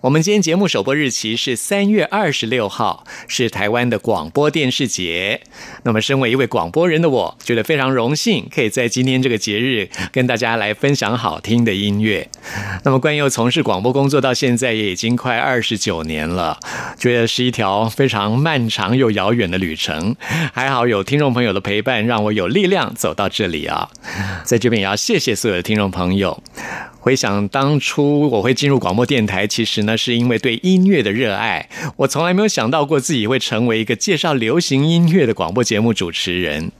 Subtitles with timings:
[0.00, 5.42] 我们今天节目首播日期是三月二十六号，是台湾的广播电视节。
[5.82, 12.28] 那么，身为一位广播人的我，觉得非常荣幸，可以在今天这个节日跟大家来分享好听的音乐。
[12.84, 16.58] 那么，关佑从事广播工作到现在也已经快二十九年了，
[16.98, 20.16] 觉得是一条非常漫长又遥远的旅程。
[20.52, 23.90] 还好有听众朋友的陪伴，让我有力量走到这里啊！
[24.44, 26.42] 在这边也要谢谢所有的听众朋友。
[27.00, 31.68] 回想当初我会进入广播电台，其其实呢是因为对音乐的热爱。
[31.96, 36.72] 我从来没有想到过自己会成为一个介绍流行音乐的广播节目主持人。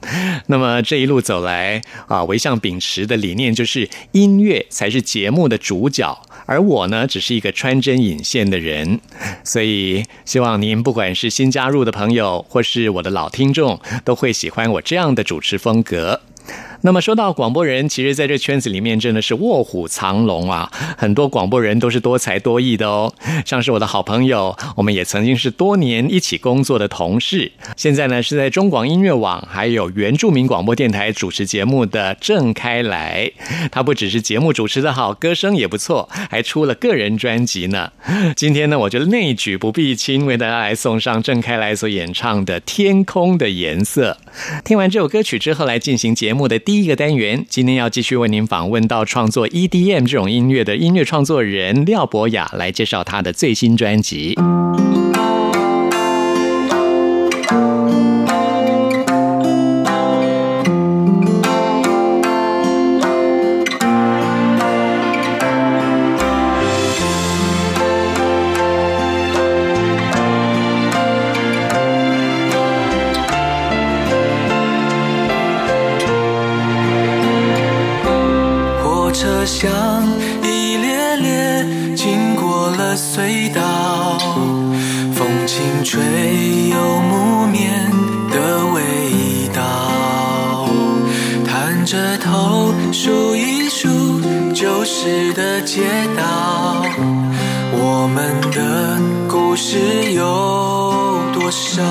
[0.46, 8.98] 那么这一路走来啊，我一向秉持的理念就是音乐才是节目的主角，而我呢只是一个穿针引线的人。
[9.44, 16.22] 所以希望您不管是新加入的朋友，或是我的老听众，都会喜欢我这样的主持风格。
[16.82, 20.72] 那么说到广播人，其实在这圈子里面真的是卧虎藏龙啊！
[20.96, 23.12] 很多广播人都是多才多艺的哦，
[23.44, 27.52] 像是我的好朋友，我们也曾经是多年一起工作的同事。
[27.76, 33.30] 现在呢是在中广音乐网还有原住民广播电台主持节目的郑开来，
[33.70, 37.92] 他不只是节目主持的好，歌声也不错，还出了个人专辑呢。
[38.34, 44.16] 今天呢，我觉得内举不避亲，为大家来送上郑开来所演唱的《天空的颜色》。
[44.64, 46.58] 听完这首歌曲之后，来进行节目的。
[46.58, 54.36] 第一个单元，今天要继续为您访问到创作 EDM 这种音乐的音乐创作人廖博雅，来介绍他的最新专辑。
[79.20, 79.70] 车厢
[80.42, 84.16] 一列列经过了隧道，
[85.14, 86.00] 风轻吹，
[86.70, 87.91] 有木棉
[88.31, 88.81] 的味
[89.54, 90.70] 道，
[91.47, 93.88] 探着头数一数
[94.54, 95.82] 旧时的街
[96.16, 96.82] 道，
[97.72, 98.98] 我们的
[99.28, 101.82] 故事有多少，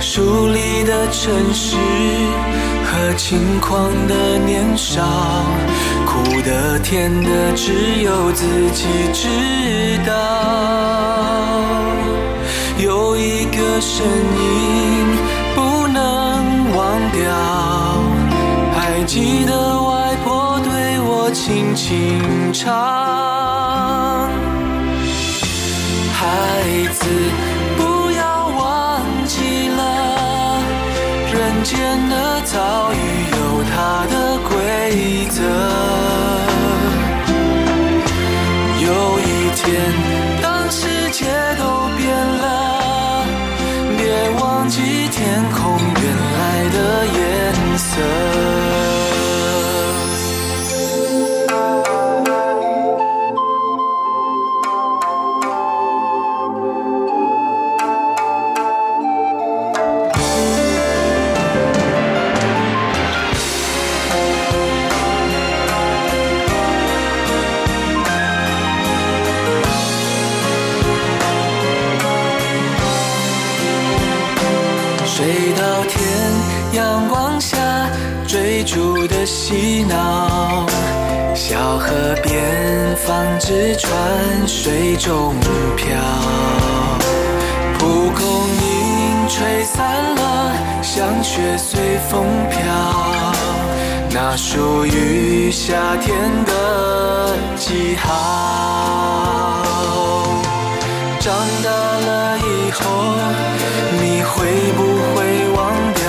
[0.00, 1.76] 疏离的城市。
[3.18, 5.02] 轻狂的年少，
[6.06, 9.28] 苦的甜的，只有自己知
[10.06, 10.14] 道。
[12.78, 15.04] 有一个声音
[15.56, 17.28] 不能忘掉，
[18.72, 22.72] 还记得外婆对我轻轻唱，
[26.14, 26.22] 孩
[26.92, 27.47] 子。
[47.98, 48.27] 颜
[91.38, 92.58] 雪随风飘。
[94.10, 98.10] 那属于夏天的记号。
[101.20, 101.32] 长
[101.62, 102.80] 大了以后，
[104.00, 104.34] 你会
[104.76, 104.80] 不
[105.14, 105.16] 会
[105.54, 105.58] 忘
[105.94, 106.02] 掉？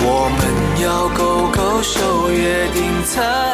[0.00, 0.40] 我们
[0.82, 1.20] 要勾
[1.52, 2.30] 勾手。
[2.30, 2.82] 约定。
[3.04, 3.53] 才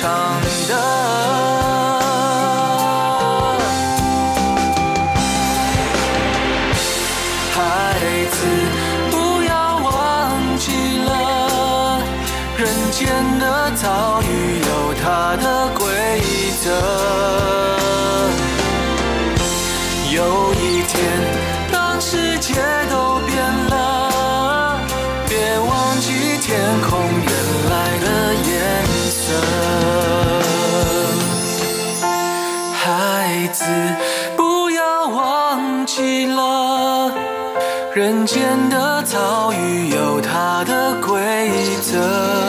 [0.00, 0.08] 唱
[0.68, 0.72] 的。
[7.52, 7.58] 孩
[8.30, 8.36] 子，
[9.10, 11.10] 不要忘记了，
[12.56, 12.62] 人
[12.92, 13.08] 间
[13.40, 15.82] 的遭遇有它的规
[16.62, 16.64] 则。
[20.12, 20.96] 有一天，
[21.72, 22.54] 当世界
[22.88, 23.07] 都
[38.28, 42.47] 间的遭遇有它的规则。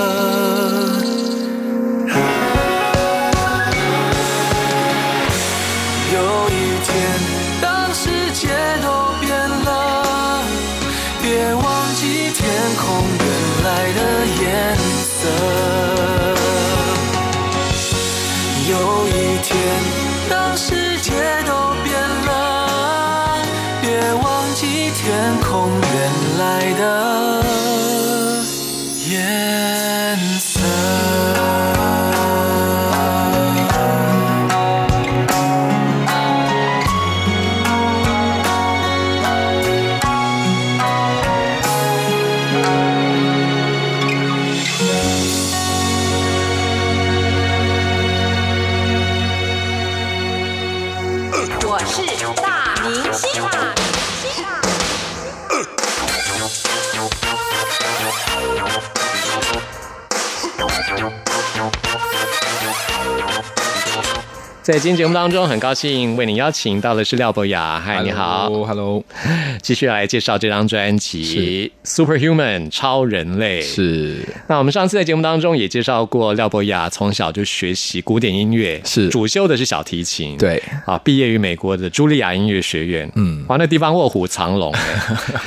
[64.62, 67.82] 在今天节目当中，很高兴为您邀请到的是廖博雅。
[67.84, 69.04] 嗨，你好，，Hello，
[69.64, 73.62] 继续来介绍这张专辑《Superhuman》超人类。
[73.62, 74.18] 是。
[74.48, 79.10] 那我们上次在节目当中也介绍过，廖博雅从小就学习古典音乐，是。
[79.10, 80.62] 主修的是小提琴，对。
[80.86, 84.82] 啊，毕业于美国的茱莉亚音乐学院，嗯，哇，那地方卧虎藏龙，哎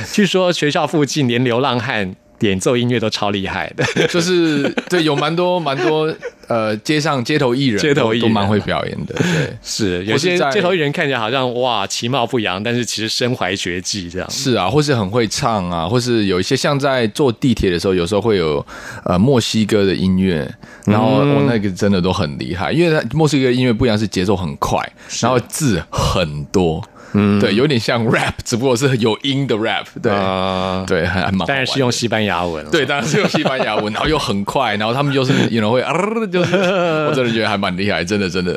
[0.12, 2.12] 据说学校附近连流浪汉
[2.42, 6.14] 演奏音乐都超厉害的，就是对，有蛮多蛮多
[6.48, 9.56] 呃，街上街头艺人都，街头艺人都蛮会表演的，对。
[9.62, 14.30] 是有些街头艺人看起来好像哇其貌不扬，但是其实身怀绝技这样。
[14.30, 18.64] 是啊，或是很会唱啊，或是有一些像在坐地铁的时候，有时候会有
[19.04, 20.48] 呃墨西哥的音乐，
[20.84, 24.78] 然后我、嗯那个真的都很厉害，因为它墨西哥音乐不一样，是节奏很快，
[25.20, 26.82] 然后字很多，
[27.14, 35.92] 嗯，对，有点像 rap，只不过是有音的 rap，对，啊，对，还还蛮好玩的，当然是用西班牙文，对，当然是用西班牙文，然后又很快，然后他们就是 有人会啊，
[36.30, 38.52] 就是我真的觉得还蛮厉害，真的真的。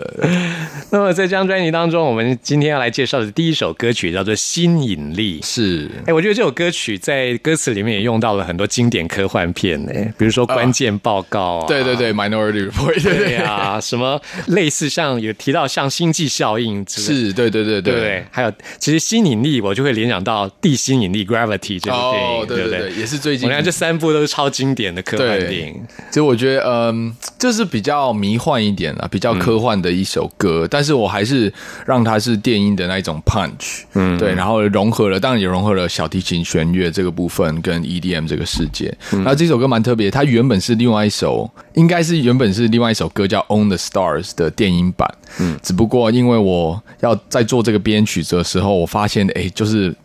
[0.92, 5.42] 那么在这张专辑当中，我们今天要来介绍的第一首歌曲叫做《新引力》。
[5.46, 5.90] 是。
[6.06, 17.26] 哎，我觉得这首歌曲在歌词里面也用到了很多经典科幻片呢，比如说《关键报告》啊，对对对，Minority Report，对对呀、什么类似像有提到像星际效应之类的。
[17.28, 17.94] 是，对对对对。
[17.96, 18.26] 对？
[18.32, 18.45] 还有，
[18.80, 22.80] 其实吸引力我就会联想到《地心引力》（Gravity） 这部电影，哦，对不对？
[22.80, 23.48] 对，也是最近。
[23.50, 25.82] 我看这三部都是超经典的科幻电影。
[26.10, 31.52] 其实我觉得，嗯，这是比较迷幻一点啦，比较科幻的一首歌，但是我还是
[31.86, 38.96] 让它是电音的那一种 punch，嗯，对，然后融合了，当然也融合了小提琴弦乐这个部分跟 EDM 这个世界。
[39.12, 45.08] 然后这首歌蛮特别，它原本是另外一首，应该是原本是另外一首歌叫《On the Stars》的电音版，
[45.40, 49.96] 嗯，只不过因为我要在做这个编曲的时候，我发现，哎，就是。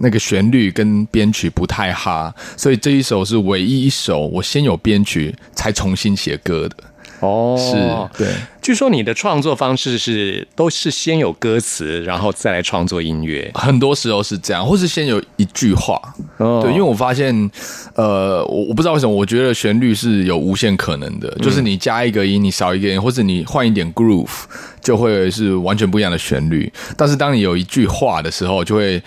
[0.00, 6.76] 那个旋律跟编曲不太哈，所以这一首是唯一一首我先有编曲才重新写歌的。
[7.20, 8.32] 哦，是，对，
[8.62, 13.50] 据说你的创作方式是都是先有歌词，然后再来创作音乐。
[13.54, 16.00] 很多时候是这样，或是先有一句话。
[16.36, 17.50] 哦对，因为我发现，
[17.94, 24.44] 呃，我我不知道为什么，我觉得旋律是有无限可能的，就是你加一个音，你少一个音，或者你换一点 groove，
[24.80, 26.72] 就会是完全不一样的旋律。
[26.96, 29.02] 但是当你有一句话的时候，就会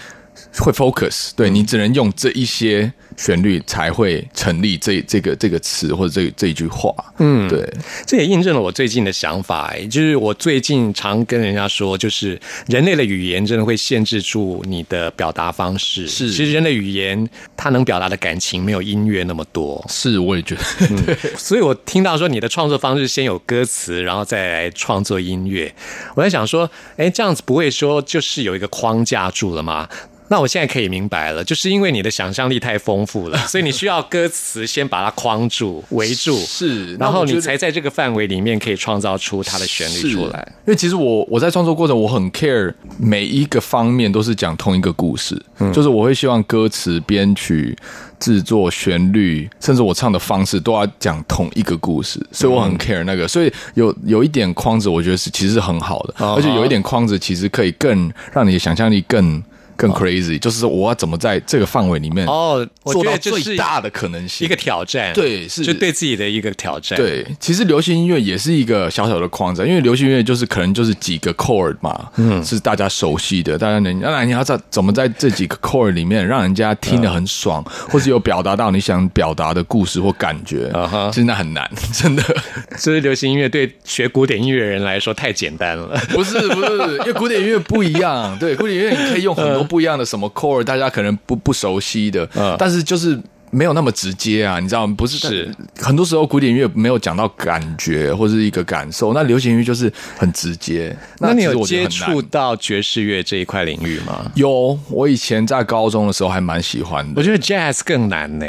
[0.58, 6.94] 会 focus，对你只能用这一些旋律才会成立这这个这个词或者这这一句话。
[7.20, 7.68] 嗯，对，
[8.06, 16.08] 这也印证了我最近的想法，哎，就是我最近常跟人家说，就是人类的语言真的会限制住你的表达方式。
[16.08, 16.32] 是。
[16.32, 25.74] 其实人类语言它能表达的感情没有音乐那么多，是，我也觉得，所以我听到说你的创作方式先有歌词，然后再来创作音乐，
[26.15, 29.88] 我在想说，哎，这样子不会说就是有一个框架住了吗？
[30.30, 40.46] 那我现在可以明白了，就是因为你的想象力太丰富了， 所以你需要歌词先把它框住、围住，是然后你才在这个范围里面可以创造出它的旋律出来。
[40.65, 45.72] 因为其实我我在创作过程，我很 care 每一个方面都是讲同一个故事，嗯。
[45.74, 47.75] 就是我会希望歌词、编曲、
[48.20, 52.63] 制作、旋律，甚至我唱的方式都要讲同一个故事，所以我嗯。
[52.63, 59.41] 很 care 那个，所以有有一点框子，我觉得是其实是很好的，哦而且有一点框子其实可以更让你的想象力更。
[59.81, 65.63] 更 crazy，就是说我要怎么在这个范围里面哦做最大的可能性，一个挑战，对是。
[65.63, 81.09] 就对自己的一个挑战。，对，其实流行音乐也是一个小小的框架，因为流行音乐就是可能就是几个 chord 嘛，嗯，是大家熟悉的，大家能，那你要在怎么在这几个 chord 里面让人家听得很爽，或是有表达到你想表达的故事或感觉 啊哈。
[81.11, 82.23] 其实那很难，真的。
[82.77, 85.97] 所以流行音乐对学古典音乐人来说太简单了。
[86.09, 93.18] 不是不是，因为古典音乐不一样，对，古典音乐你可以用很多不一样的什么 chord，大家可能不不熟悉的，嗯但是就是。
[93.54, 94.96] 没有那么直接啊，你知道吗？
[94.98, 100.96] 不是是很多时候古典音乐没有讲到感觉或是一个感受，那流行音乐就是很直接。
[101.20, 104.32] 那你有接触到爵士乐这一块领域吗？
[104.36, 107.16] 有，我以前在高中的时候还蛮喜欢的。
[107.18, 108.46] 我觉得 jazz 更难呢、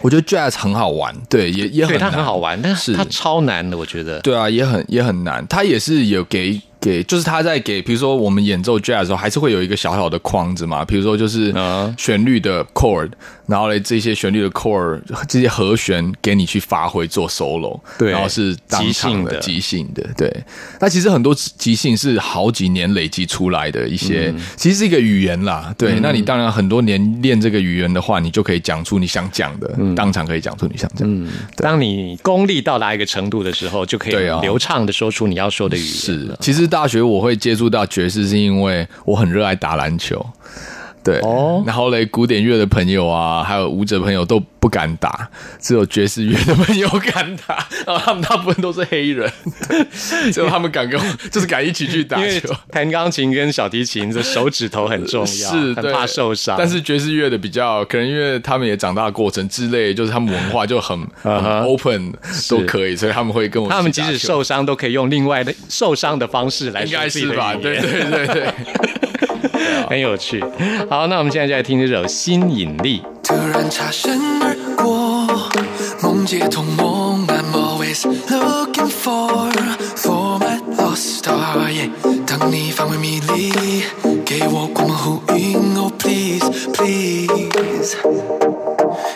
[0.00, 4.18] 我觉得 jazz 很好玩，对，也也它很好玩，但是是它超难的，我觉得。
[4.20, 5.46] 对啊，也很也很难。
[5.46, 10.84] 它也是有给给，就是他在给，比如说我们演奏 jazz 的时候，还是会有一个小小的框子嘛。
[10.84, 13.10] 比如说就是嗯旋律的 chord，
[13.46, 20.34] 然后嘞这些旋律的 chord 这些和弦给你去发挥做 solo，对然后是即兴的即兴的，对。
[20.80, 25.74] 那其实很多即兴是好几年累积出来的一些，嗯其实是一个语言啦。
[25.76, 31.06] 对，那你当然很多年练这个语言的话，你就可以讲出你想讲的，嗯当场可以讲出你想讲。
[31.10, 40.24] 嗯，当你功力到达一个程度的时候，就可以流畅的说出你要说的语言是。，其实大学我会接触到爵士，是因为我很热爱打篮球。
[41.08, 49.30] 对，哦然后嘞，古典乐的朋友啊，还有舞者朋友都不敢打，只有爵士乐的朋友敢打， 然后他们大部分都是黑人，
[50.32, 52.54] 只有他们敢跟我，就是敢一起去打球。
[52.70, 56.56] 弹钢琴跟小提琴的手指头很重要， 是，很对怕受伤。
[56.58, 62.12] 但是爵士乐的比较，可能因为他们也长大的过程之类，就是他们文化就很很 open
[62.50, 67.54] 都可以，所以他们会跟我他们即使受伤，都可以用另外的受伤的方式来应该是吧？
[67.54, 68.54] 对对对对。
[69.88, 70.42] 很有趣。
[70.90, 73.00] 好，那我们现在就来听这首《新引力》。
[73.26, 75.26] 突然擦身而过，
[76.02, 79.52] 梦接同梦，I'm always looking for
[79.96, 81.68] for my lost star。
[81.70, 81.90] Yeah，
[82.26, 83.52] 当你范围迷离，
[84.24, 87.96] 给我光芒呼应，Oh please please。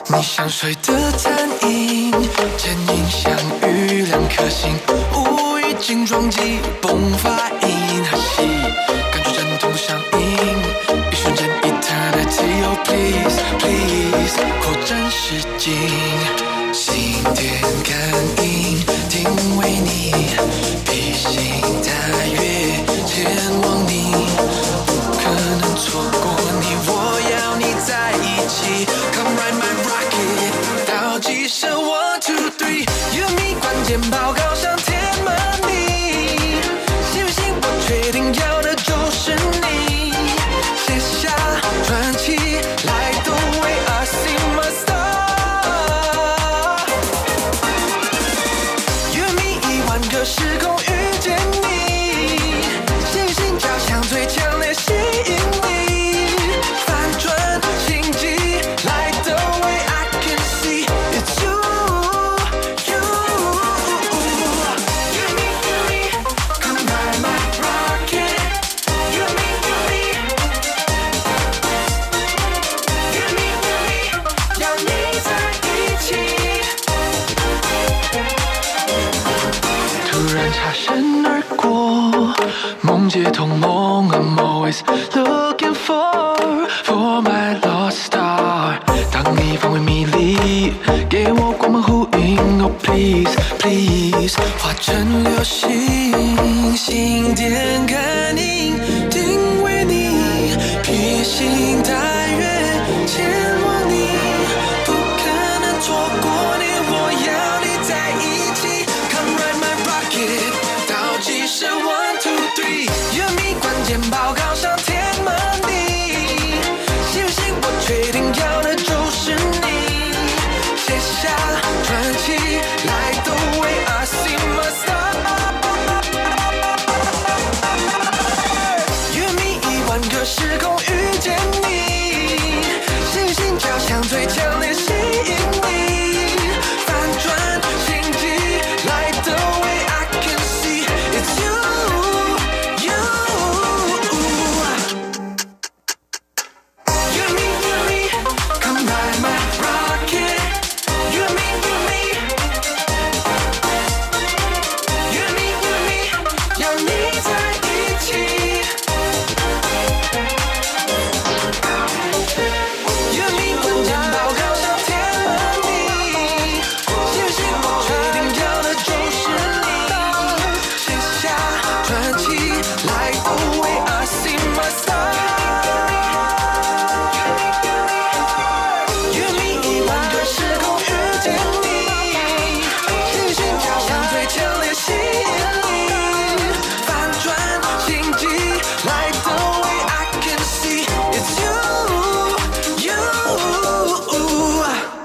[0.08, 2.12] 你像水的残影，
[2.58, 3.32] 剪影相
[3.66, 4.70] 遇，两颗心
[5.14, 7.48] 无意间撞击，迸发
[80.12, 82.34] 突然擦身而过，
[82.82, 84.80] 梦接通梦，I'm always
[85.14, 88.78] looking for for my lost star。
[89.10, 90.74] 当你范围迷离，
[91.08, 98.76] 给我光芒呼应，Oh please please，化成流星，心电感应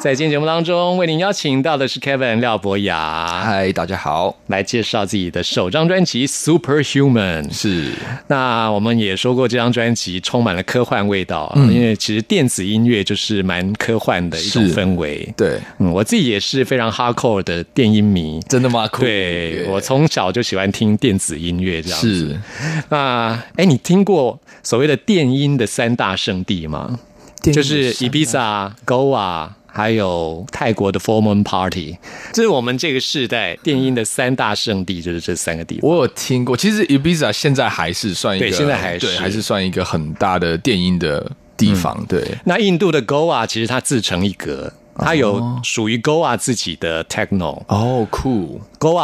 [0.08, 7.44] 在今天节目当中，为您邀请到的是 Kevin 廖博雅，嗨，大家好，来介绍自己的首张专辑《Super Human》。
[7.54, 7.92] 是
[8.28, 15.28] 那我们也说过，这张专辑充满了科幻味道啊，因为其实电子音乐就是蛮科幻的一种氛围。
[15.36, 18.40] 对，嗯，我自己也是非常 hardcore 的电音迷。
[18.48, 18.88] 真的吗？
[18.88, 22.30] 酷对我从小就喜欢听电子音乐这样子。
[22.30, 22.40] 是
[22.88, 26.98] 那哎，你听过所谓的电音的三大圣地吗？
[27.44, 31.96] 就是 Ibiza、Goa，还有泰国的 Moon Party，
[32.34, 35.88] 这是我们这个世代电音的三大圣地，就是这三个地方。
[35.88, 39.06] 我有听过，其实 Ibiza 现在还是算一个，对现在还是。
[39.06, 42.04] 对，还是算一个很大的电音的地方。
[42.10, 48.60] 对，那印度的 Goa 其实它自成一格，它有属于 Goa 自己的 Techno，Goa、哦，酷，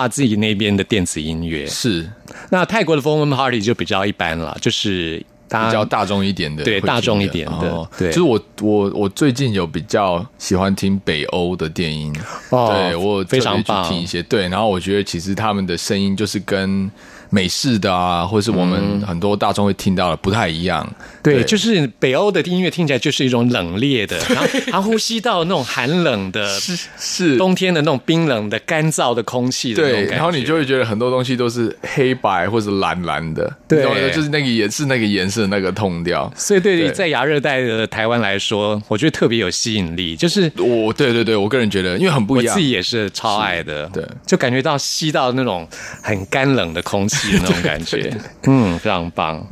[0.09, 1.67] 自己那边的电子音乐。
[1.67, 2.09] 是。
[2.49, 7.87] 那泰国的 Moon Party 就比较一般了，就是大家比较大众一点的，对大众一点的哦。
[7.97, 8.09] 对。
[8.09, 12.11] 就是我我我最近有比较喜欢听北欧的电音，
[12.49, 13.87] 哦对我有非常棒。
[13.87, 16.89] 听一些对，然后我觉得其实他们的声音就是跟
[17.29, 20.89] 美式的啊，或是我们很多大众会听到的不太一样，
[21.23, 36.31] 对，就是北欧的音乐听起来就是一种冷冽的，然后然后呼吸到那种寒冷的是是冬天的那种冰冷的干燥的空气的那种对，感觉，然后你就会觉得很多东西都是黑白或者蓝蓝的，对就是那个颜是那个颜色那个痛调。
[36.35, 40.51] 所以对于在亚热带的台湾来说，我觉得特别有吸引力，就是。
[40.57, 42.63] 我对对对，我个人觉得，因为很不一样我自。
[42.63, 45.67] 己也是超爱的，对就感觉到吸到那种
[46.01, 48.11] 很干冷的空气的那种感觉，
[48.47, 49.45] 嗯，非常棒。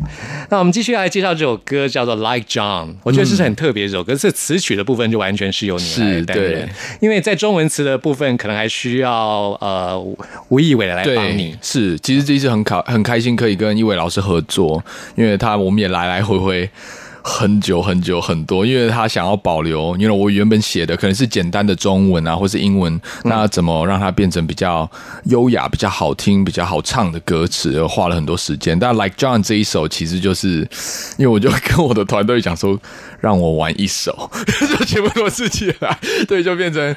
[0.49, 6.51] 那我们继续来介绍这首歌，叫做《Like John》，我觉得这是很特别的一首歌，这词曲的部分就完全是由你来是担任。
[6.51, 6.69] 对，
[6.99, 9.99] 因为在中文词的部分可能还需要呃
[10.49, 14.83] 吴义伟来帮你，，是，其实这一次很考很开心可以跟一伟老师合作，
[15.15, 16.69] 因为他我们也来来回回
[17.23, 24.89] 很久很久很多，因为他想要保留，因为我原本写的可能是简单的中文啊，或是英文，那怎么让它变成比较
[25.25, 28.77] 优雅、比较好听、比较好唱的歌词，花了很多时间。
[28.77, 30.67] 但 Like John 这一首其实就是，
[31.17, 32.79] 因为我就跟我的团队讲说，
[33.19, 34.29] 让我玩一首，
[34.77, 36.95] 就全部都自己来，对，就变成。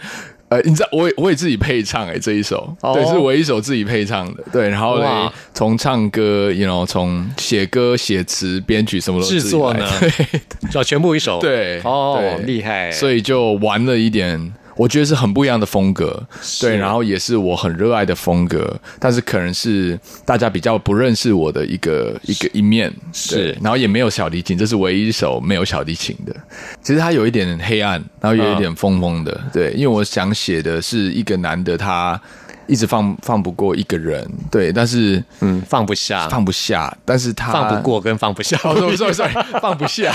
[0.55, 9.85] 呃，你知道，我也我也自己配唱哎、这一首，哦对，是我一首自己配唱的，对，然后呢，从唱歌，you know，从写歌、写词、编曲什么都制作呢？
[10.01, 10.41] 对。
[10.71, 16.23] 就要全部一首，对，哦，厉害，所以就玩了一点，我觉得是很不一样的风格，
[16.61, 23.35] 对，然后也是我很热爱的风格，但是可能是大家比较不认识我的一个一个一面，是。
[23.35, 26.35] 对然后也没有小提琴，这是唯一一首没有小提琴的。
[26.83, 32.21] 其实它有一点黑暗，然后有一点疯疯的，对，因为我想写的是一个男的他。
[32.67, 40.13] 一直放放不过一个人，对，但是嗯，放不下，放不下，但是他放不过跟放不下，哦，sorry sorry 放不下，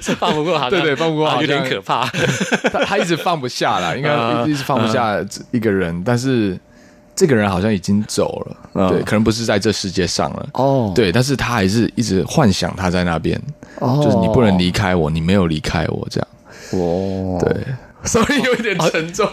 [0.00, 2.06] 是放不过，好像对对放不过啊有点可怕。
[2.72, 5.16] 他他一直放不下啦，应该啊 一直放不下
[5.50, 6.58] 一个人，但是
[7.16, 10.48] 这个人好像已经走了，嗯对，可能不是在这世界上了。
[10.54, 13.40] 哦对，但是他还是一直幻想他在那边，
[13.80, 16.28] 哦就是你不能离开我，你没有离开我，这样。
[16.72, 17.64] 哦，对，
[18.04, 19.28] 所以有一点沉重。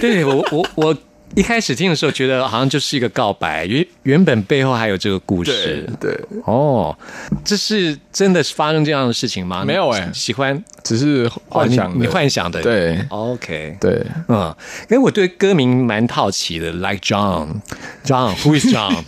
[0.00, 0.96] 对我我我
[1.34, 5.86] 一开始听的时候觉得好像就是一个告白，原原本背后还有这个故事。
[6.00, 6.96] 对，哦，
[7.44, 9.64] 这是真的是发生这样的事情吗？
[9.66, 12.62] 没有欸喜欢只是幻想哦你你幻想的。
[12.62, 14.54] 对，OK，对，嗯，
[14.88, 19.02] 因为我对歌名蛮好奇的，Like John，John，Who is John？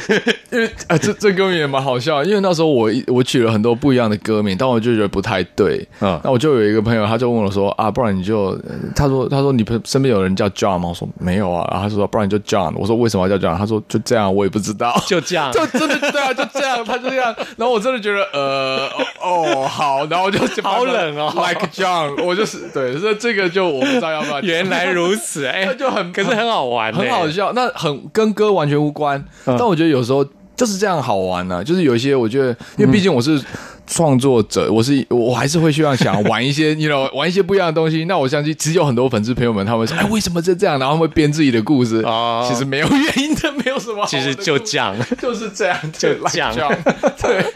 [0.52, 5.86] 因为啊，这这歌名也蛮好笑，因为那时候我我取了很多不一样的歌名，但我就觉得不太对。
[6.00, 10.88] 嗯那我就有一个朋友，他就问我说啊，不然你就，呃他说他说你朋身边有人叫 John 吗？
[10.88, 12.72] 我说没有啊，然后他说不然你就 John。
[12.76, 13.56] 我说为什么要叫 John？
[13.58, 17.34] 他说就这样，我也不知道， 就这样就真的对啊，就这样，他就这样。
[17.56, 18.88] 然后我真的觉得呃
[19.20, 24.40] 哦哦好，然后我就就好冷哦，Like John，我就是对，所以这个就我不知道要不要。
[24.40, 27.24] 原来如此，哎，就很可是很好玩，很好。
[27.34, 29.18] 笑，那很跟歌完全无关。
[29.46, 30.24] 嗯但我觉得有时候
[30.54, 33.42] 就是这样好玩呢、就是有一些我觉得，因为毕竟我是
[33.86, 38.04] 创作者，我是我还是会希望想玩一些， 你 know 玩一些不一样的东西。
[38.06, 40.78] 那我相信，其实有很多粉丝朋友们，他们说，哎，为什么这这样？
[40.78, 42.02] 然后他们会编自己的故事。
[42.02, 44.20] 哦其实没有原因的，没有什么好的故事。
[44.20, 46.76] 其实就这样， 就是这样，就对这样 John
[47.22, 47.46] 对，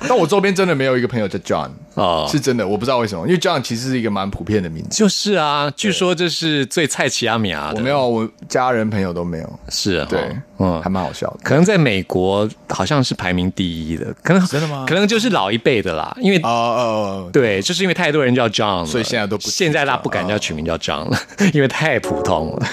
[0.00, 4.90] 但我周边真的没有一个朋友叫 John，啊是真的，我不知道为什么，因为 John 其实是一个蛮普遍的名字。
[4.90, 9.60] 就是啊，据说这是最菜奇阿米亚的，我没有，我家人朋友都没有。
[9.68, 10.20] 是啊，对，
[10.58, 11.38] 嗯还，蛮好笑的。
[11.42, 21.18] 可能在美国好像是排名第一的，可能真的吗可能就是老一辈的啦，因为哦哦，对，就是因为太多人叫 John 了所以现在都不现在大家不敢叫取名叫 John 了，
[21.52, 22.66] 因为太普通了。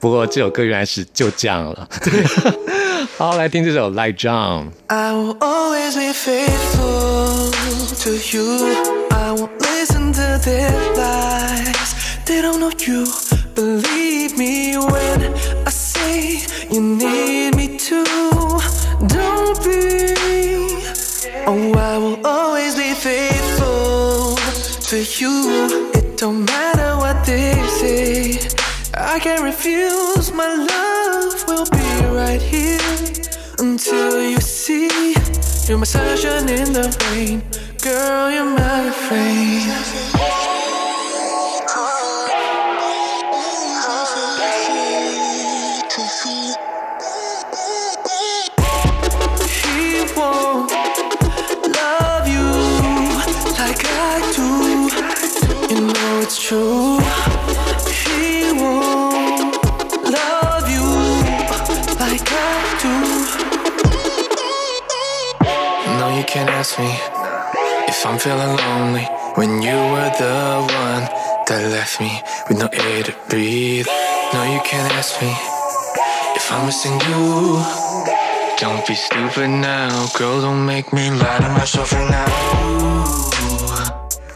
[0.00, 1.88] 不过这首歌原来是就这样了。
[3.16, 4.64] 好，来听这首《Like John》。
[4.88, 7.52] I will always be faithful
[8.02, 8.66] to you.
[9.10, 11.94] I won't listen to their lies.
[12.30, 13.04] they don't know you.
[13.56, 15.34] Believe me when
[15.66, 16.38] I say
[16.70, 18.29] you need me to.
[25.20, 25.90] You.
[25.94, 28.38] It don't matter what they say.
[28.94, 30.32] I can't refuse.
[30.32, 32.80] My love will be right here
[33.58, 35.14] until you see.
[35.68, 37.42] You're my sunshine in the rain.
[37.82, 40.09] Girl, you're my refrain.
[68.20, 69.04] Feeling lonely
[69.36, 71.04] when you were the one
[71.48, 73.86] that left me with no air to breathe.
[74.34, 75.32] No, you can't ask me
[76.36, 77.64] if I'm missing you.
[78.58, 80.42] Don't be stupid now, girl.
[80.42, 82.26] Don't make me lie to myself right now.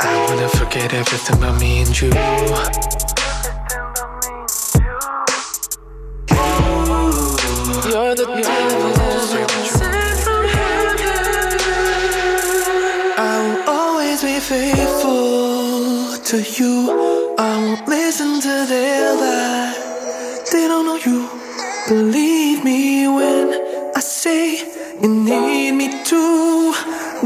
[0.00, 2.83] I wanna forget everything about me and you.
[16.34, 17.36] To you.
[17.38, 20.50] I won't listen to their lies.
[20.50, 21.28] They don't know you.
[21.86, 23.46] Believe me when
[23.94, 24.58] I say
[25.00, 26.74] you need me to.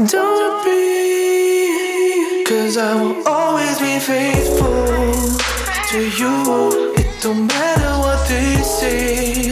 [0.05, 2.43] Don't be.
[2.45, 4.85] Cause I will always be faithful
[5.89, 6.35] to you.
[7.01, 9.51] It don't matter what they say.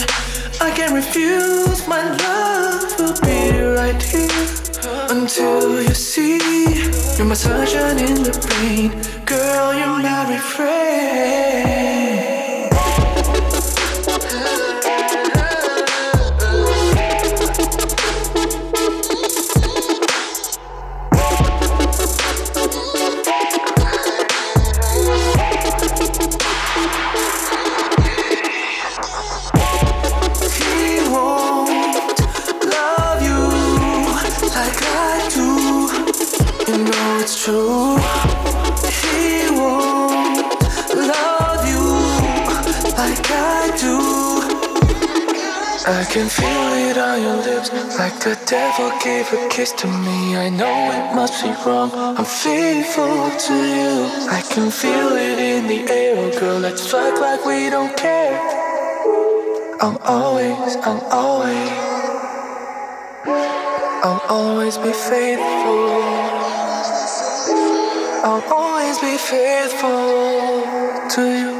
[0.61, 1.87] I can't refuse.
[1.87, 4.45] My love will be right here
[5.09, 6.37] until you see.
[7.17, 9.16] You're my sunshine in the rain.
[9.27, 11.46] Girl, you're my refrain.
[46.09, 50.35] Can feel it on your lips, like the devil gave a kiss to me.
[50.37, 51.91] I know it must be wrong.
[51.93, 54.07] I'm faithful to you.
[54.29, 56.59] I can feel it in the air, girl.
[56.59, 58.39] Let's fuck like we don't care.
[59.81, 61.69] I'll always, I'll always,
[64.05, 65.89] I'll always be faithful.
[68.27, 70.63] I'll always be faithful
[71.15, 71.51] to you.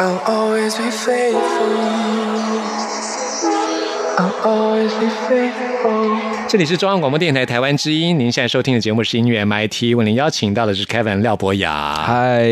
[0.00, 2.99] I'll always be faithful.
[4.44, 6.29] Always be faithful.
[6.50, 12.02] 这里是中央广播电台台湾之音，您现在收听的节目是音乐 MIT，为您邀请到的是 Kevin 廖博雅。
[12.04, 12.42] 嗨，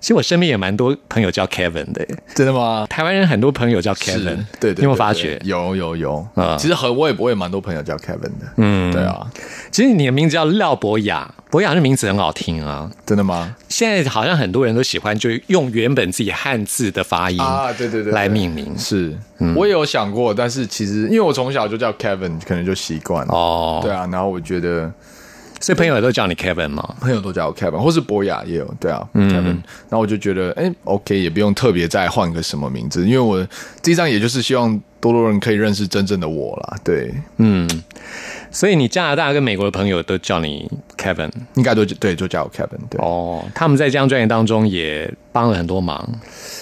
[0.00, 2.86] 其实我身边也蛮多朋友叫 Kevin 的，真的吗？
[2.88, 5.38] 台湾人很多朋友叫 Kevin，对对，你有没有发觉？
[5.44, 6.26] 有有有。
[6.36, 9.26] 啊其实很我也我也蛮多朋友叫 Kevin 的，嗯，对啊，
[9.70, 12.90] 其实你的名字叫廖博雅，博雅这名字很好听啊。
[13.04, 13.54] 真的吗？
[13.68, 18.12] 现在好像很多人都喜欢就用原本自己汉字的发音啊，对对对，对。
[18.12, 18.72] 来命名。
[18.78, 19.14] 是，
[19.54, 23.32] 我也有想过，但是其实因为我从小就叫 Kevin，可能就习惯了。
[23.32, 23.80] 哦。
[23.82, 24.92] 对啊，然后我觉得
[25.60, 26.94] 所以朋友也都叫你 Kevin 嘛？
[27.00, 33.44] 朋友都叫我 Kevin，或是博雅也有，对啊、k e v i n 然后我就觉得，哎，OK，也不用特别再换个什么名字，因为我
[33.82, 36.76] 这一张也就是希望多多人可以认识真正的我啦。
[36.84, 37.12] 对，
[38.58, 42.80] 所以你加拿大跟美国的朋友都叫你 Kevin 应该都对，就叫我 Kevin。
[42.90, 46.04] 对，哦，他们在这张专业当中也帮了很多忙。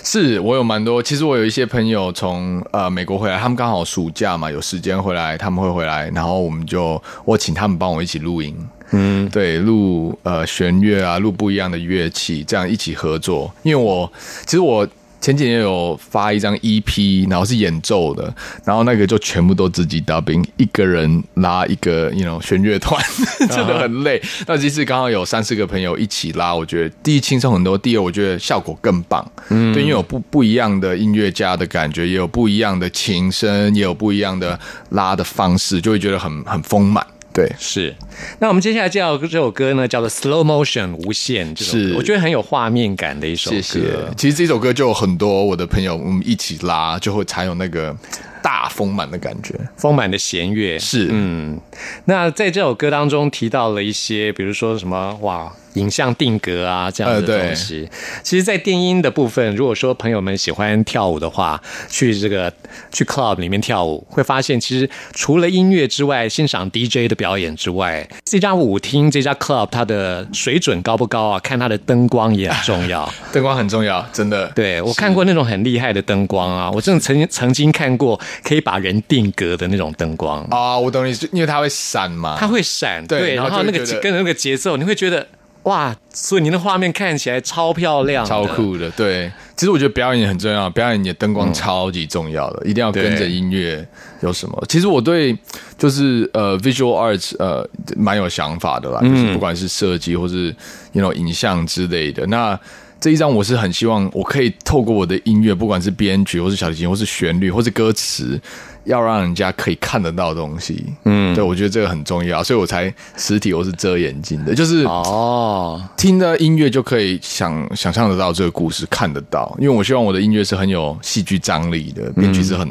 [0.05, 8.55] 是我有蛮多，其实我有一些朋友从呃美国回来，他们刚好暑假嘛，有时间回来，他们会回来，然后我们就我请他们帮我一起录音，
[8.91, 13.51] 嗯，对，录呃弦乐啊，录不一样的乐器，这样一起合作。
[13.63, 14.13] 因为我
[14.45, 14.87] 其实我
[15.21, 18.33] 前几年有发一张 EP，然后是演奏的，
[18.65, 23.03] 然后那个就全部都自己 dubbing，一个人拉一个，you know 弦乐团，
[23.49, 24.21] 真的很累。
[24.47, 29.27] 那这次刚好有三四个朋友一起拉，我觉得第一轻松很多，第二我觉得效果更棒。
[29.49, 34.59] 嗯，对，因为有不不一样的音乐家的感觉，也有不一样的琴声，也有不一样的
[34.91, 37.05] 拉的方式，就会觉得很很丰满。
[37.37, 37.95] 对，是，
[38.39, 43.61] 那我们接下来介绍这首歌呢，叫做《Slow Motion 无限》，这首我觉得很有画面感的一首歌。
[43.61, 43.81] 谢谢。
[44.17, 47.95] 其实这首歌就有很多我的朋友，我们一起拉，就会才有那个
[48.43, 49.55] 大丰满的感觉。
[49.77, 51.61] 丰满的弦乐是嗯，
[52.07, 55.53] 那在这首歌当中提到了一些，比如说什么哇。
[55.77, 57.89] 影像定格啊，这样的东西。
[58.23, 62.53] 其实，在电音的部分，如果说朋友们喜欢跳舞的话，去这个
[62.93, 71.39] 去 club 里面跳舞，会发现其实除了音乐之外，欣赏 DJ 的表演之外，这家舞厅、这家 club 它的水准高不高啊？
[71.41, 73.11] 看它的灯光也很重要。
[73.33, 74.51] 灯光很重要，真的。
[74.55, 80.43] 对我看过那种很厉害的灯光啊，我真的曾经曾经看过可以把人定格的那种灯光。
[80.51, 82.37] 啊，我懂你，因为它会闪嘛。
[82.39, 85.27] 它会闪，对然然后那个跟着那个节奏，你会觉得
[85.67, 89.31] 哇，所以您的画面看起来超漂亮，超酷的，对。
[89.57, 93.85] 其实我觉得表演也很重要，表演你的灯光超级重要的，一定要跟着音乐
[94.21, 94.65] 有什么。
[94.69, 95.37] 其实我对
[95.77, 100.55] 就是呃 visual arts 呃蛮有想法的啦，就是不管是设计或是
[100.93, 102.25] you know 影像之类的。
[102.27, 102.59] 那
[103.01, 108.41] 这一张我是很希望我可以透过我的音乐，不管是编曲或是小提琴或是旋律或是歌词，
[108.85, 110.85] 要让人家可以看得到的东西。
[111.05, 119.55] 嗯，对我觉得这个很重要，所以我才实体我是遮眼睛的，就是哦，听的音乐就可以想想象得到这个故事，看得到。
[119.61, 122.69] 因为我希望我的音乐是很有戏剧张力的，编曲是很、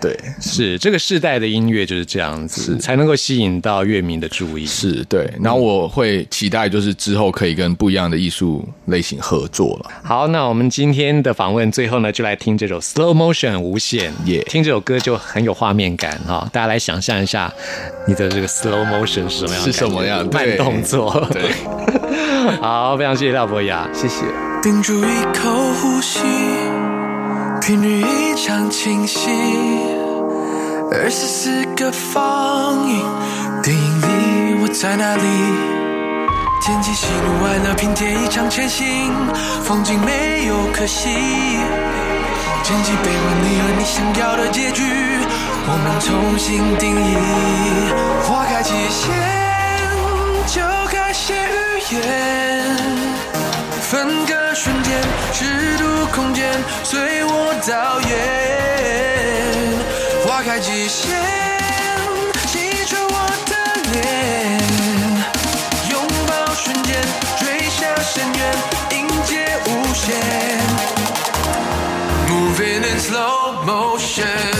[0.00, 4.66] 对，是这个世代的音乐就是这样子，才能够吸引到乐迷的注意。
[4.66, 5.30] 是对。
[5.42, 9.90] 然后我会期待就是之后可以跟不一样的艺术类型合作了。
[10.02, 17.52] 好，那我们今天的访问最后呢，就来听这首 Slow Motion 无限，耶听这首歌就很有画面感哈、大家来想象一下，
[18.06, 19.64] 你的这个 Slow Motion 是什么样？
[19.64, 21.26] 是什么样对慢动作。
[21.32, 21.50] 对，
[22.60, 23.88] 好，非常谢谢廖博雅。
[23.94, 24.24] 谢谢。
[24.62, 26.20] 屏住一口呼吸，
[27.66, 29.30] 频率异常清晰。
[30.92, 33.02] 二十四个放映，
[33.62, 35.22] 电影里我在哪里？
[36.60, 38.86] 天气喜怒哀乐拼贴一场前行，
[39.62, 41.08] 风景没有可惜。
[42.62, 44.82] 剪辑悲欢离合，你想要的结局，
[45.66, 47.16] 我们重新定义。
[48.28, 49.08] 花开极限，
[50.48, 50.60] 就
[50.92, 53.03] 该写语言。
[53.94, 55.00] 分割瞬间，
[55.32, 56.52] 尺度空间，
[56.82, 58.10] 随我导演。
[60.26, 61.14] 花开极限，
[62.46, 63.54] 记住我的
[63.92, 64.02] 脸。
[65.92, 65.94] 拥
[66.26, 67.00] 抱瞬间，
[67.38, 70.10] 坠下深渊，迎接无限。
[72.28, 74.53] Moving in slow motion.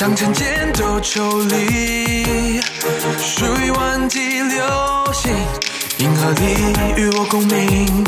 [0.00, 2.60] 当成箭都抽离，
[3.18, 5.34] 属于万体流星，
[5.98, 8.04] 银河里与我共鸣。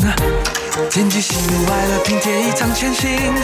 [0.89, 3.35] 天际喜怒哀乐拼贴一场前行，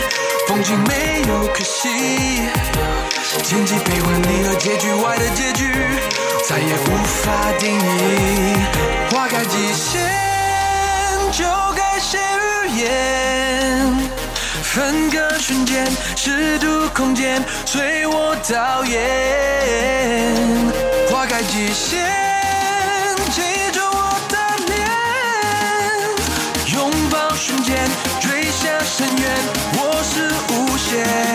[0.47, 1.89] 风景没有可惜。
[3.43, 5.69] 前期悲欢离合，结局外的结局，
[6.47, 8.55] 再也无法定义。
[9.11, 10.01] 花开极限，
[11.33, 11.43] 就
[11.75, 12.17] 该写
[12.63, 13.46] 语言。
[14.77, 19.01] 分个瞬间，尺度空间，随我导演。
[21.09, 22.05] 花开极限，
[23.31, 23.41] 记
[23.73, 24.37] 住我的
[24.67, 24.77] 脸。
[26.75, 27.75] 拥抱瞬间，
[28.19, 29.27] 坠下深渊，
[29.79, 31.26] 我是无限。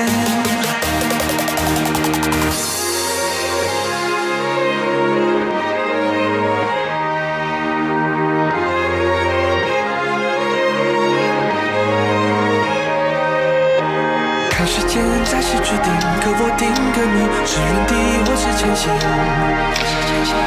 [17.53, 17.93] 是原地
[18.25, 18.89] 或是前行。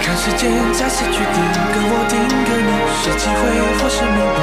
[0.02, 1.38] 看时间再次决定，
[1.70, 3.40] 可我定格你是机会
[3.78, 4.42] 或是命运。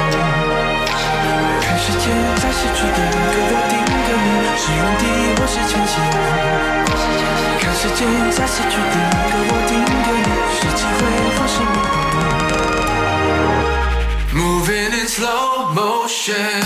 [1.59, 2.07] 看时间
[2.39, 5.03] 再次决定，可我定格你是原地
[5.35, 5.93] 或是前行。
[7.59, 11.03] 看时间再次决定，可我定格你是机会
[11.35, 11.75] 或是命
[14.31, 14.39] 运。
[14.39, 16.63] Moving in slow motion.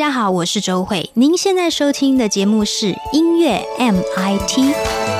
[0.00, 1.10] 大家好，我是周慧。
[1.12, 5.19] 您现在收听的节目是音乐 MIT。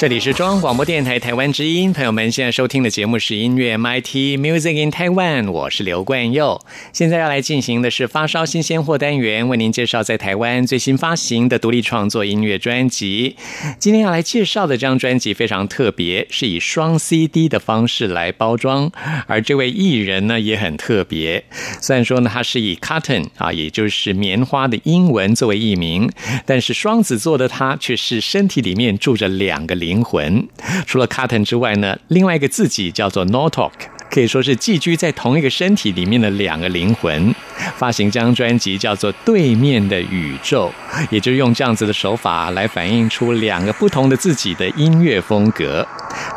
[0.00, 6.58] 这里是中央广播电台台湾之音，朋友们现在收听的节目是音乐 MIT Music in Taiwan，我是刘冠佑。
[6.90, 13.36] 现在要来进行的是发烧新鲜货单元，为您介绍在台湾最新发行的独立创作音乐专辑。
[13.78, 18.90] 今天要来介绍的这张专辑非常特别，是以双 CD 的方式来包装，
[19.26, 21.44] 而这位艺人呢也很特别。
[21.82, 26.10] 虽然说呢他是以 cotton 啊，也就是棉花的英文作为艺名，
[26.46, 30.48] 但是双子座的他却是身体里面住着两个灵魂。
[30.86, 33.72] 除了 cotton 之外呢，另外一个自己叫做 Notok。
[34.12, 37.32] 可以说是寄居在同一个身体里面的两个灵魂，
[37.76, 40.68] 发行这张专辑叫做《对面的宇宙》，
[41.10, 45.86] 也就用这样子的手法来反映出两个不同的自己的音乐风格。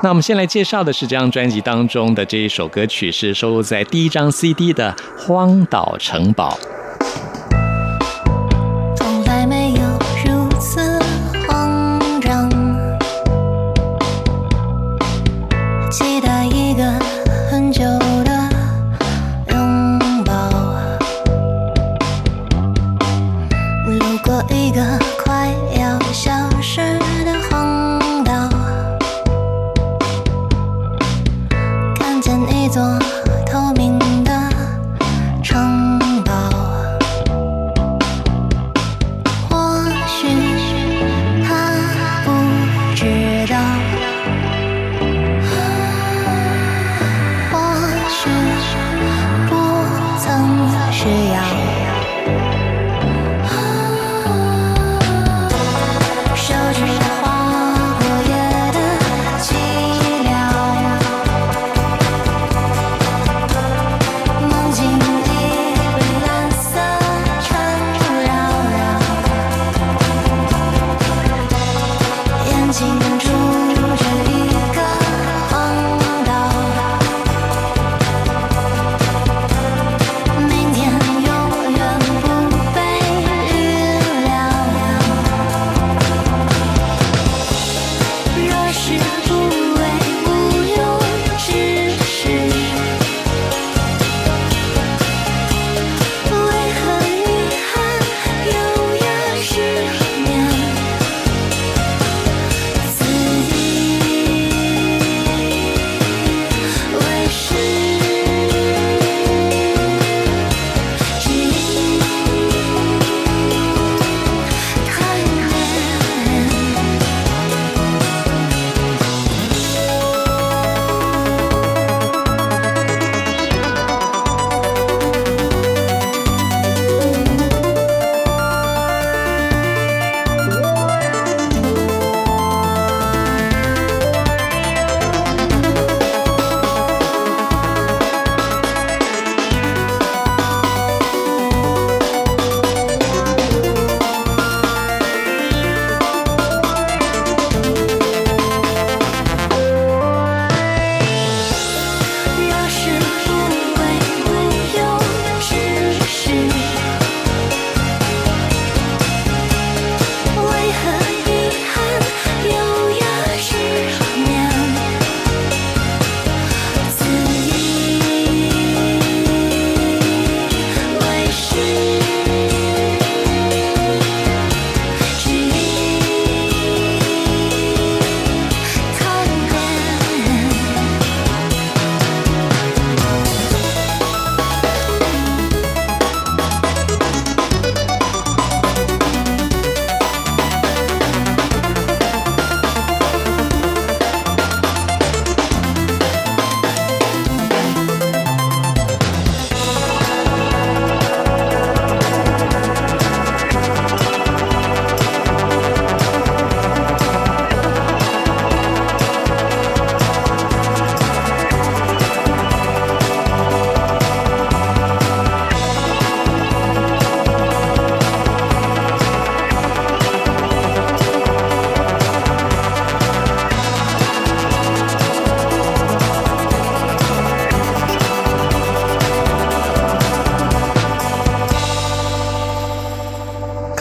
[0.04, 6.60] 那我们先来介绍的是这张专辑当中的这一首歌曲，是收录在第一张 CD 的《荒岛城堡》。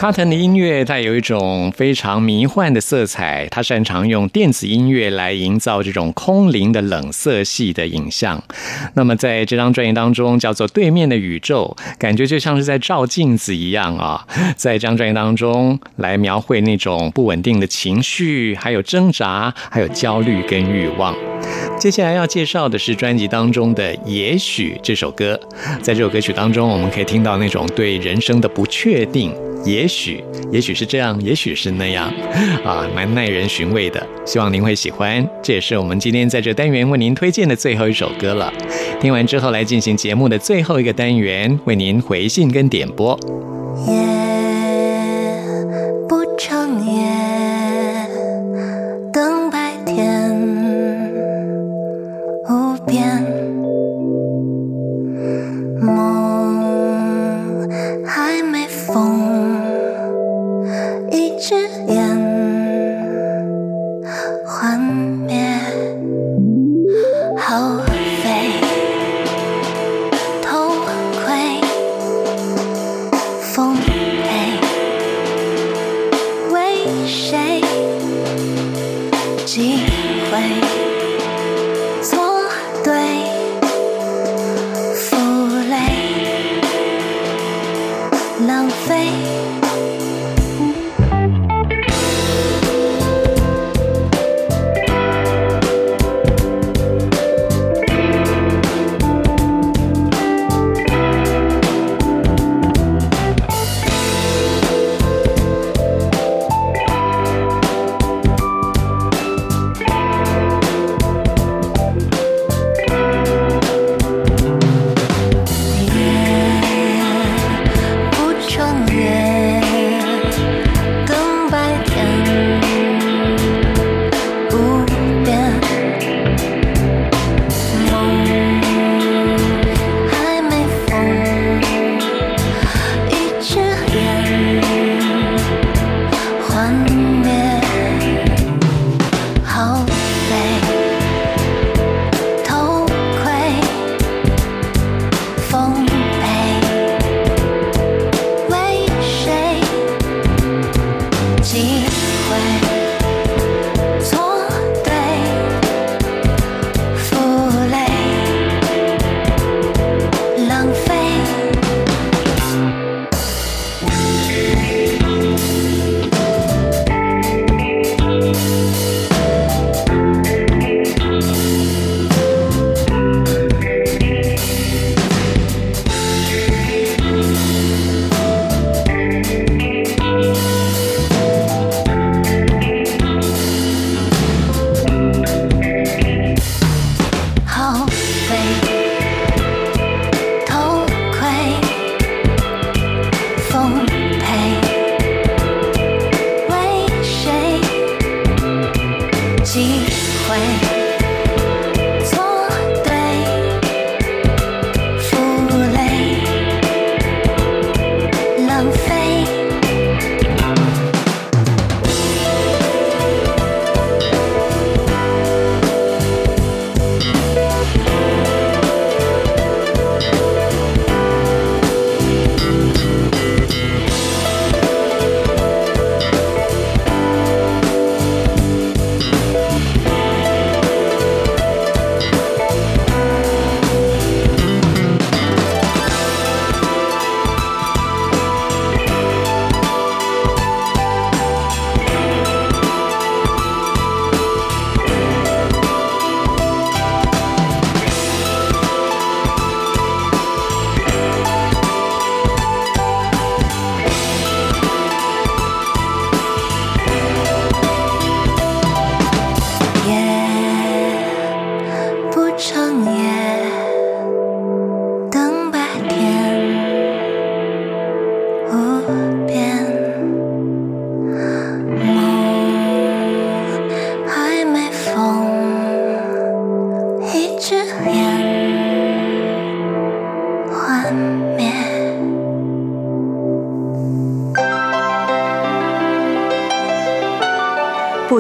[0.02, 8.42] 卡腾的音乐带有一种非常迷幻的色彩，他擅长用电子音乐来营造这种空灵的冷色系的影像。
[8.94, 14.26] 那么在这张专辑当中，叫做《对面的宇宙》，感觉就像是在照镜子一样啊，
[14.56, 21.14] 在这张专辑当中来描绘那种不稳定的情绪，还有挣扎，还有焦虑跟欲望。
[21.82, 25.36] 接下来要介绍的是专辑当中的《也许》这首歌，
[25.82, 29.34] 在这首歌曲当中，我们可以听到那种对人生的不确定。
[29.64, 30.22] 也许，
[30.52, 32.06] 也许是这样，也许是那样，
[32.64, 34.00] 啊，蛮耐人寻味的。
[34.24, 38.52] 希望您会喜欢，这也是我们今天在这单元为您推荐的最后一首歌了。
[39.00, 43.18] 听完之后，来进行节目的最后一个单元，为您回信跟点播。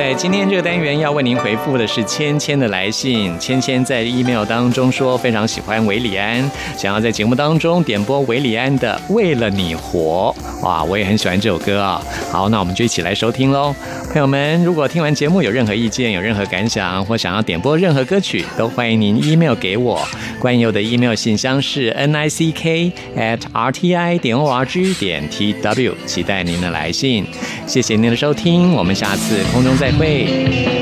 [0.00, 3.38] 在今天这个单元要为您回复的是芊芊的来信。
[3.38, 10.34] 芊芊在 email 当中说非常喜欢韦礼安，想要在节目当中点播韦礼安的《为了你活》。
[10.64, 12.02] 哇，我也很喜欢这首歌啊。
[12.30, 13.76] 好，那我们就一起来收听喽。
[14.10, 20.00] 朋友们，如果听完节目有任何意见、有任何感想，或想要点播任何歌曲，都欢迎您 email 给我。
[20.38, 25.28] 关佑的 email 信箱是 n i c k at r t i 点 o r g 点
[25.28, 27.26] t w，期待您的来信。
[27.66, 30.26] 谢谢您的收听，我们下次空中再会。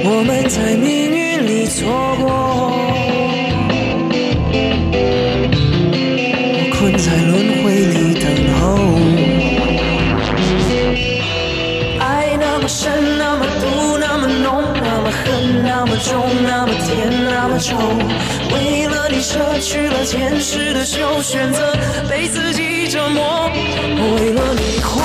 [0.04, 2.72] 我们在命运里错过，
[6.78, 8.24] 困在轮回里等
[8.58, 8.62] 候。
[12.00, 17.76] 爱那么深，那么毒，那么浓，那么恨，那么重，那么甜，那么臭。
[18.54, 21.76] 为了你舍去了前世的旧，选择
[22.08, 23.50] 被自己折磨。
[23.98, 25.00] 为了你活，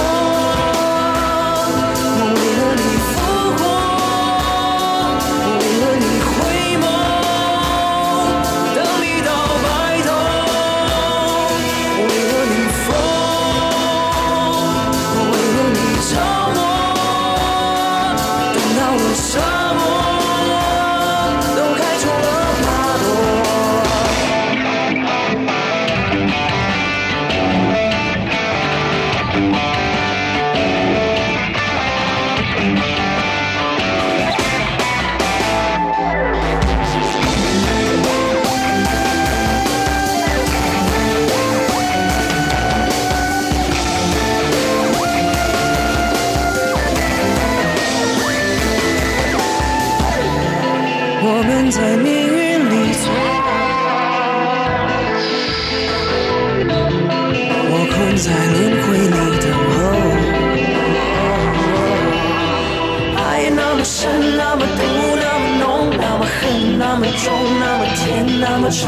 [68.56, 68.86] 那么丑。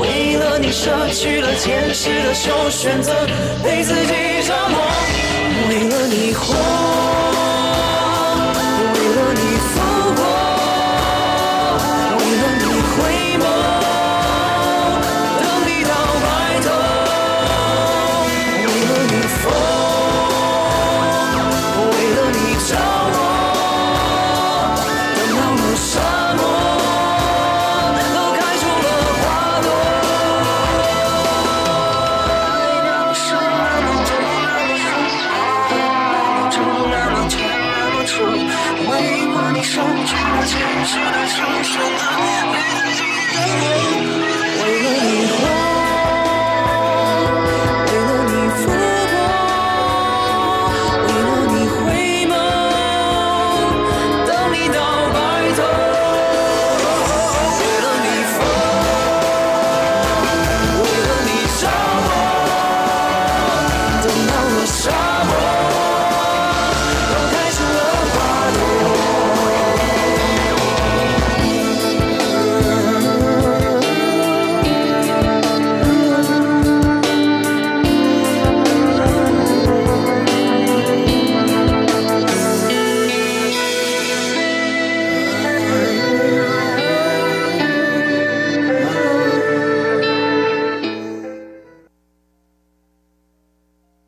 [0.00, 3.12] 为了你舍去了前世的修，选择
[3.62, 4.80] 被自己折磨。
[5.68, 6.56] 为了你活，